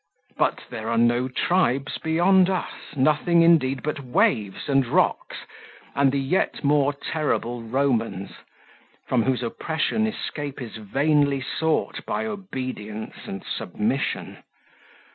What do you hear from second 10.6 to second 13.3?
vainly sought by obedience